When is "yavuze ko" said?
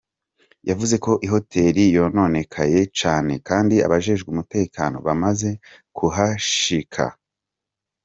0.69-1.11